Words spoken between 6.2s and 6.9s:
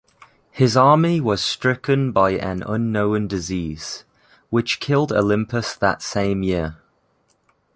year.